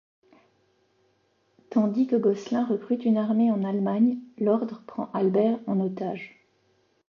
Tandis 1.69 2.07
que 2.07 2.15
Gosselin 2.15 2.65
recrute 2.65 3.05
une 3.05 3.17
armée 3.17 3.51
en 3.51 3.63
Allemagne, 3.63 4.17
l'Ordre 4.39 4.81
prend 4.87 5.11
Albert 5.13 5.59
en 5.67 5.79
otage. 5.79 6.43